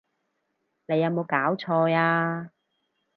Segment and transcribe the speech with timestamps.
[0.87, 2.51] 你有無攪錯呀！